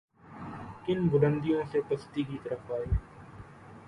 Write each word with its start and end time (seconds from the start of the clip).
کن 0.85 1.07
بلندیوں 1.07 1.61
سے 1.71 1.81
پستی 1.89 2.23
کی 2.23 2.37
طرف 2.43 2.71
آئے۔ 2.71 2.85